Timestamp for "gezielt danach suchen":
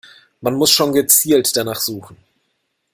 0.93-2.17